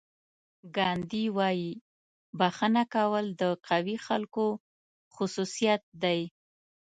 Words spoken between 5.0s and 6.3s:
خصوصیت دی.